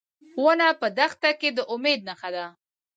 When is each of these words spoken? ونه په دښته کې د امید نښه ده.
ونه 0.43 0.67
په 0.79 0.87
دښته 0.97 1.31
کې 1.39 1.49
د 1.57 1.59
امید 1.73 1.99
نښه 2.07 2.29
ده. 2.35 2.45